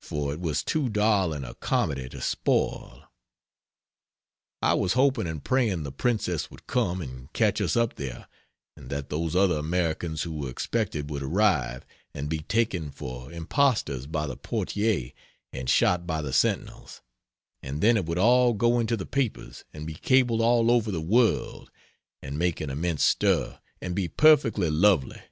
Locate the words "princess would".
5.92-6.66